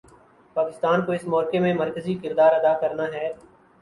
[0.55, 3.27] پاکستان کو اس معرکے میں مرکزی کردار ادا کرنا ہے۔